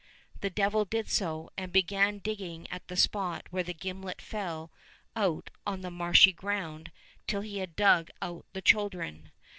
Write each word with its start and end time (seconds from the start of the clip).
"The 0.41 0.49
Devil 0.49 0.85
did 0.85 1.11
so, 1.11 1.51
and 1.57 1.71
began 1.71 2.17
digging 2.17 2.67
at 2.71 2.87
the 2.87 2.95
spot 2.95 3.45
where 3.51 3.61
the 3.61 3.71
gimlet 3.75 4.19
fell 4.19 4.71
out 5.15 5.51
on 5.67 5.81
the 5.81 5.91
marshy 5.91 6.33
ground 6.33 6.91
till 7.27 7.41
he 7.41 7.59
had 7.59 7.75
dug 7.75 8.09
out 8.19 8.47
the 8.53 8.63
children. 8.63 9.29